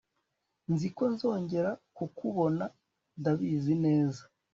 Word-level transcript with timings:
nzi 0.71 0.87
ko 0.95 1.03
nzongera 1.13 1.71
kukubona 1.95 2.63
ndabizi 3.19 3.73
neza 3.85 4.21